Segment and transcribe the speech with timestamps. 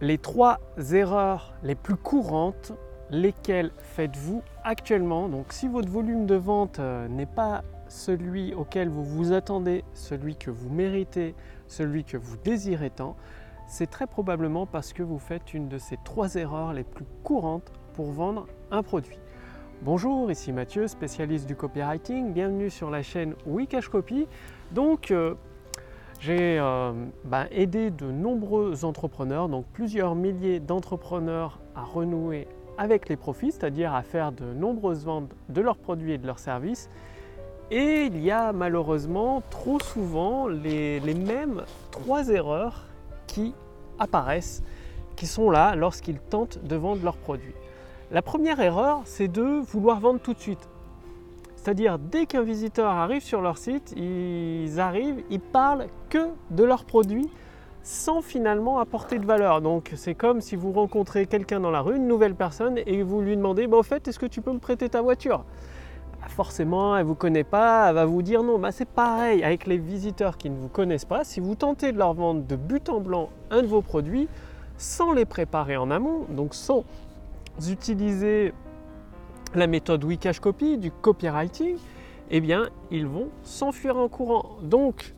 [0.00, 0.58] les trois
[0.92, 2.72] erreurs les plus courantes,
[3.10, 5.28] lesquelles faites-vous actuellement?
[5.28, 10.36] Donc si votre volume de vente euh, n'est pas celui auquel vous vous attendez, celui
[10.36, 11.34] que vous méritez,
[11.66, 13.16] celui que vous désirez tant,
[13.66, 17.72] c'est très probablement parce que vous faites une de ces trois erreurs les plus courantes
[17.94, 19.18] pour vendre un produit.
[19.82, 22.32] Bonjour, ici Mathieu, spécialiste du copywriting.
[22.32, 24.26] Bienvenue sur la chaîne Wikash Copy.
[24.72, 25.34] Donc, euh,
[26.20, 26.92] j'ai euh,
[27.24, 33.94] bah, aidé de nombreux entrepreneurs, donc plusieurs milliers d'entrepreneurs à renouer avec les profits, c'est-à-dire
[33.94, 36.90] à faire de nombreuses ventes de leurs produits et de leurs services.
[37.70, 42.86] Et il y a malheureusement trop souvent les, les mêmes trois erreurs
[43.26, 43.54] qui
[43.98, 44.62] apparaissent,
[45.16, 47.54] qui sont là lorsqu'ils tentent de vendre leurs produits.
[48.10, 50.68] La première erreur, c'est de vouloir vendre tout de suite.
[51.68, 56.86] C'est-à-dire, dès qu'un visiteur arrive sur leur site, ils arrivent, ils parlent que de leurs
[56.86, 57.28] produits
[57.82, 59.60] sans finalement apporter de valeur.
[59.60, 63.20] Donc, c'est comme si vous rencontrez quelqu'un dans la rue, une nouvelle personne, et vous
[63.20, 65.44] lui demandez bah, Au fait, est-ce que tu peux me prêter ta voiture?
[66.18, 68.58] Bah, Forcément, elle ne vous connaît pas, elle va vous dire non.
[68.58, 71.22] Bah, c'est pareil avec les visiteurs qui ne vous connaissent pas.
[71.22, 74.26] Si vous tentez de leur vendre de but en blanc un de vos produits,
[74.78, 76.84] sans les préparer en amont, donc sans
[77.68, 78.54] utiliser
[79.54, 81.76] la méthode Wikash Copy, du copywriting,
[82.30, 84.56] eh bien, ils vont s'enfuir en courant.
[84.62, 85.14] Donc,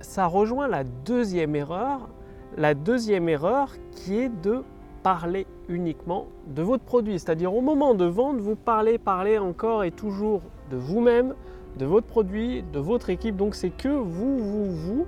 [0.00, 2.08] ça rejoint la deuxième erreur,
[2.56, 4.62] la deuxième erreur qui est de
[5.02, 7.18] parler uniquement de votre produit.
[7.18, 11.34] C'est-à-dire au moment de vendre, vous parlez, parlez encore et toujours de vous-même,
[11.78, 13.36] de votre produit, de votre équipe.
[13.36, 15.06] Donc c'est que vous, vous, vous.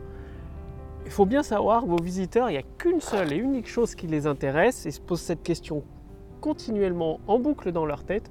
[1.04, 4.06] Il faut bien savoir, vos visiteurs, il n'y a qu'une seule et unique chose qui
[4.06, 5.82] les intéresse et se posent cette question
[6.42, 8.30] continuellement en boucle dans leur tête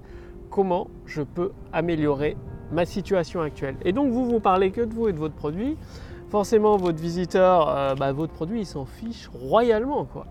[0.51, 2.37] comment je peux améliorer
[2.71, 3.77] ma situation actuelle.
[3.83, 5.77] Et donc vous vous parlez que de vous et de votre produit.
[6.29, 10.05] Forcément, votre visiteur, euh, bah, votre produit, il s'en fiche royalement.
[10.05, 10.25] Quoi.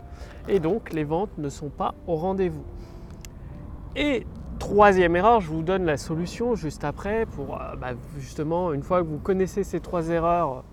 [0.48, 2.64] Et donc, les ventes ne sont pas au rendez-vous.
[3.96, 4.26] Et
[4.58, 9.02] troisième erreur, je vous donne la solution juste après pour euh, bah, justement, une fois
[9.02, 10.64] que vous connaissez ces trois erreurs,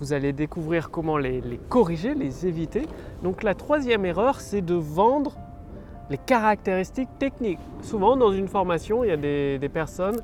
[0.00, 2.82] vous allez découvrir comment les, les corriger, les éviter.
[3.22, 5.38] Donc la troisième erreur, c'est de vendre
[6.10, 7.58] les caractéristiques techniques.
[7.82, 10.20] Souvent, dans une formation, il y a des, personnes,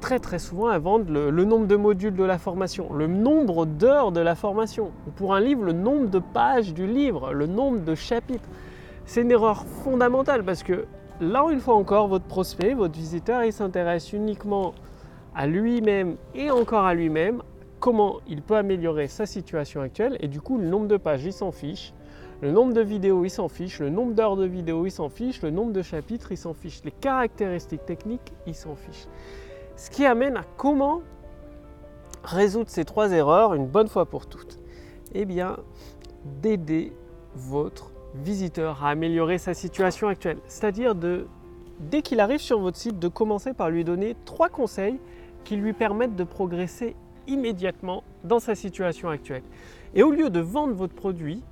[0.00, 4.12] très très souvent, elles vendent le, nombre de modules de la formation, le nombre d'heures
[4.12, 7.80] de la formation, ou pour un livre, le nombre de pages du livre, le nombre
[7.84, 8.48] de chapitres.
[9.06, 10.84] C'est une erreur fondamentale parce que
[11.20, 14.74] là, une fois encore, votre prospect, votre visiteur, il s'intéresse uniquement
[15.34, 17.42] à lui-même et encore à lui-même,
[17.80, 21.32] comment il peut améliorer sa situation actuelle, et du coup, le nombre de pages, il
[21.32, 21.92] s'en fiche.
[22.40, 23.80] Le nombre de vidéos, il s'en fiche.
[23.80, 25.42] Le nombre d'heures de vidéos, il s'en fiche.
[25.42, 26.80] Le nombre de chapitres, il s'en fiche.
[26.84, 29.06] Les caractéristiques techniques, il s'en fiche.
[29.74, 31.02] Ce qui amène à comment
[32.22, 34.60] résoudre ces trois erreurs une bonne fois pour toutes
[35.14, 35.56] Eh bien,
[36.40, 36.92] d'aider
[37.34, 40.38] votre visiteur à améliorer sa situation actuelle.
[40.46, 45.00] C'est-à-dire dès qu'il arrive sur votre site, de commencer par lui donner trois conseils
[45.44, 46.94] qui lui permettent de progresser
[47.26, 49.42] immédiatement dans sa situation actuelle.
[49.94, 51.42] Et au lieu de vendre votre produit,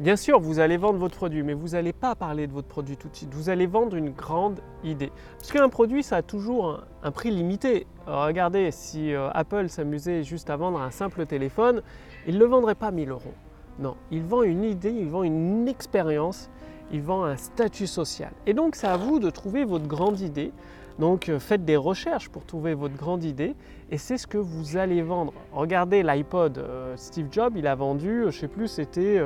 [0.00, 2.96] Bien sûr, vous allez vendre votre produit, mais vous n'allez pas parler de votre produit
[2.96, 3.32] tout de suite.
[3.32, 5.12] Vous allez vendre une grande idée.
[5.38, 7.86] Parce qu'un produit, ça a toujours un, prix limité.
[8.08, 11.80] regardez, si euh, Apple s'amusait juste à vendre un simple téléphone,
[12.26, 13.34] il ne le vendrait pas 1000 euros.
[13.78, 16.50] Non, il vend une idée, il vend une expérience,
[16.90, 18.32] il vend un statut social.
[18.46, 20.50] Et donc, c'est à vous de trouver votre grande idée.
[20.98, 23.54] Donc, euh, faites des recherches pour trouver votre grande idée
[23.92, 25.32] et c'est ce que vous allez vendre.
[25.52, 26.58] Regardez l'iPod.
[26.58, 29.20] Euh, Steve Jobs, il a vendu, je ne sais plus, c'était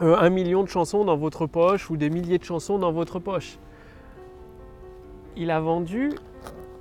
[0.00, 3.18] euh, un million de chansons dans votre poche ou des milliers de chansons dans votre
[3.18, 3.58] poche.
[5.36, 6.12] Il a vendu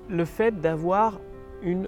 [0.10, 1.20] le fait d'avoir
[1.62, 1.88] une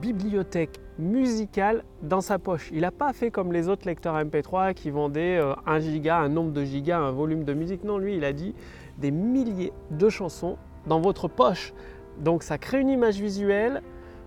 [0.00, 2.70] bibliothèque musicale dans sa poche.
[2.72, 6.28] Il n'a pas fait comme les autres lecteurs MP3 qui vendaient euh, un giga, un
[6.28, 7.84] nombre de gigas, un volume de musique.
[7.84, 8.54] Non, lui, il a dit
[8.98, 10.56] des milliers de chansons
[10.86, 11.72] dans votre poche.
[12.18, 13.82] Donc ça crée une image visuelle.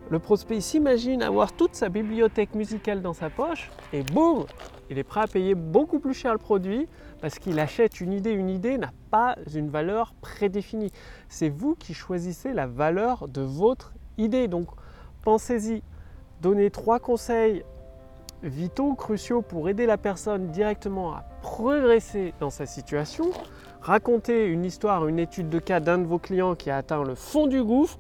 [0.10, 4.46] Le prospect s'imagine avoir toute sa bibliothèque musicale dans sa poche et boum,
[4.90, 6.88] il est prêt à payer beaucoup plus cher le produit
[7.22, 8.32] parce qu'il achète une idée.
[8.32, 10.92] Une idée n'a pas une valeur prédéfinie.
[11.28, 14.48] C'est vous qui choisissez la valeur de votre idée.
[14.48, 14.70] Donc
[15.22, 15.84] pensez-y.
[16.42, 17.64] Donnez trois conseils
[18.42, 23.26] vitaux, cruciaux pour aider la personne directement à progresser dans sa situation.
[23.82, 27.14] Racontez une histoire, une étude de cas d'un de vos clients qui a atteint le
[27.14, 28.00] fond du gouffre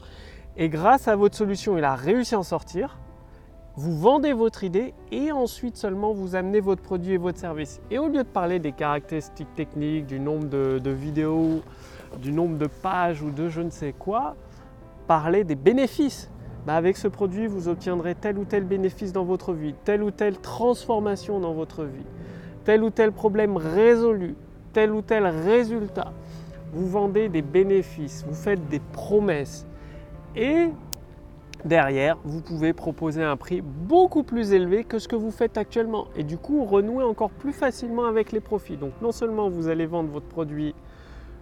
[0.57, 2.99] et grâce à votre solution, il a réussi à en sortir
[3.79, 7.79] vous vendez votre idée et ensuite seulement vous amenez votre produit et votre service.
[7.89, 11.61] Et au lieu de parler des caractéristiques techniques, du nombre de, vidéos,
[12.21, 14.35] du nombre de pages ou de je ne sais quoi,
[15.07, 16.29] parlez des bénéfices.
[16.65, 20.11] bah, avec ce produit, vous obtiendrez tel ou tel bénéfice dans votre vie, telle ou
[20.11, 22.05] telle transformation dans votre vie,
[22.65, 24.35] tel ou tel problème résolu,
[24.73, 26.11] tel ou tel résultat.
[26.73, 29.65] Vous vendez des bénéfices, vous faites des promesses.
[30.35, 30.69] Et
[31.65, 36.07] derrière, vous pouvez proposer un prix beaucoup plus élevé que ce que vous faites actuellement.
[36.15, 38.77] Et du coup, renouer encore plus facilement avec les profits.
[38.77, 40.75] Donc non seulement vous allez vendre votre produit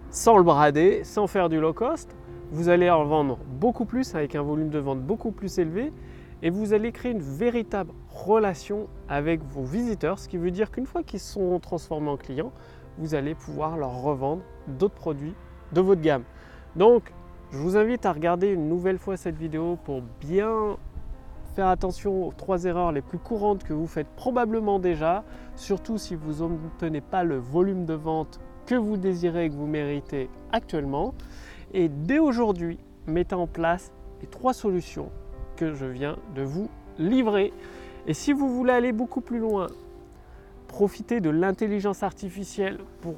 [0.10, 2.16] sans le brader, sans faire du low cost,
[2.51, 5.92] vous allez en vendre beaucoup plus avec un volume de vente beaucoup plus élevé
[6.42, 10.86] et vous allez créer une véritable relation avec vos visiteurs, ce qui veut dire qu'une
[10.86, 12.51] fois qu'ils sont transformés en clients,
[12.98, 15.33] vous allez pouvoir leur revendre d'autres produits
[15.74, 16.24] de votre gamme.
[16.75, 17.12] Donc,
[17.52, 20.78] je vous invite à regarder une nouvelle fois cette vidéo pour bien
[21.56, 25.24] faire attention aux trois erreurs les plus courantes que vous faites probablement déjà,
[25.56, 29.66] surtout si vous n'obtenez pas le volume de vente que vous désirez et que vous
[29.66, 31.14] méritez actuellement.
[31.74, 33.92] Et dès aujourd'hui, mettez en place
[34.22, 35.10] les trois solutions
[35.56, 36.70] que je viens de vous
[37.00, 37.54] livrer.
[38.08, 39.68] Et si vous voulez aller beaucoup plus loin,
[40.68, 43.16] profiter de l'intelligence artificielle pour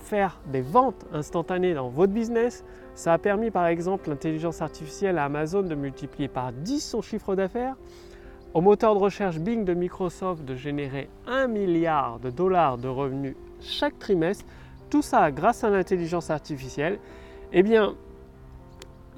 [0.00, 2.64] faire des ventes instantanées dans votre business.
[2.96, 7.36] Ça a permis par exemple l'intelligence artificielle à Amazon de multiplier par 10 son chiffre
[7.36, 7.76] d'affaires,
[8.54, 13.36] au moteur de recherche Bing de Microsoft de générer 1 milliard de dollars de revenus
[13.60, 14.46] chaque trimestre.
[14.88, 16.98] Tout ça grâce à l'intelligence artificielle.
[17.52, 17.94] Eh bien,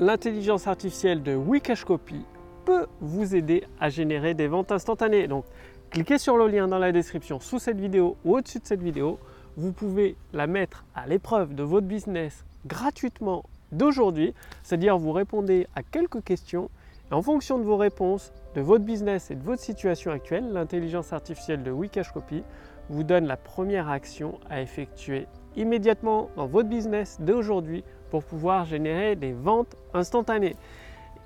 [0.00, 2.24] l'intelligence artificielle de Wikashcopy
[2.64, 5.28] peut vous aider à générer des ventes instantanées.
[5.28, 5.44] Donc,
[5.90, 9.20] cliquez sur le lien dans la description sous cette vidéo ou au-dessus de cette vidéo.
[9.56, 15.82] Vous pouvez la mettre à l'épreuve de votre business gratuitement d'aujourd'hui, c'est-à-dire vous répondez à
[15.82, 16.70] quelques questions
[17.10, 21.12] et en fonction de vos réponses, de votre business et de votre situation actuelle, l'intelligence
[21.12, 22.42] artificielle de Wikashcopy
[22.90, 25.26] vous donne la première action à effectuer
[25.56, 30.56] immédiatement dans votre business d'aujourd'hui pour pouvoir générer des ventes instantanées.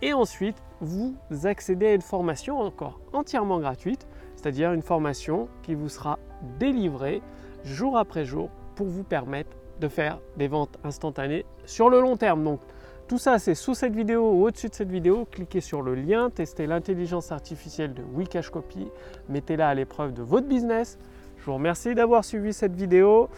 [0.03, 5.89] Et ensuite, vous accédez à une formation encore entièrement gratuite, c'est-à-dire une formation qui vous
[5.89, 6.19] sera
[6.59, 7.23] délivrée
[7.65, 12.43] jour après jour pour vous permettre de faire des ventes instantanées sur le long terme.
[12.45, 12.61] Donc
[13.09, 15.27] tout ça c'est sous cette vidéo ou au-dessus de cette vidéo.
[15.31, 18.89] Cliquez sur le lien, testez l'intelligence artificielle de Wikashcopy,
[19.29, 20.99] mettez-la à l'épreuve de votre business.
[21.37, 23.29] Je vous remercie d'avoir suivi cette vidéo.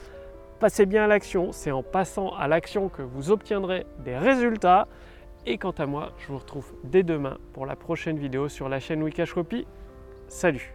[0.60, 4.86] Passez bien à l'action, c'est en passant à l'action que vous obtiendrez des résultats.
[5.46, 8.80] Et quant à moi, je vous retrouve dès demain pour la prochaine vidéo sur la
[8.80, 9.66] chaîne Wikashcopy.
[10.28, 10.74] Salut